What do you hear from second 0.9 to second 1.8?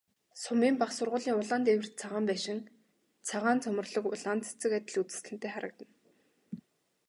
сургуулийн улаан